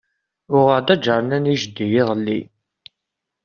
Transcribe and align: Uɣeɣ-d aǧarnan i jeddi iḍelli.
Uɣeɣ-d 0.55 0.93
aǧarnan 0.93 1.51
i 1.53 1.55
jeddi 1.61 1.87
iḍelli. 1.99 2.39